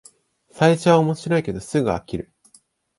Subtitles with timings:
[0.49, 2.33] 最初は面白いけどすぐ飽きる